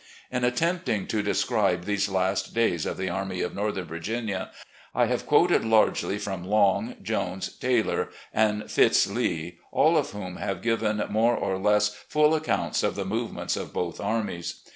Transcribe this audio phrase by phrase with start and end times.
[0.31, 4.49] In attempting to describe these last days of the Army of Northern Virginia,
[4.95, 10.63] I have quoted largely from Long, Jones, Taylor, and Fitz Lee, all of whom have
[10.63, 14.61] given more or less full accounts of the movements of both armies.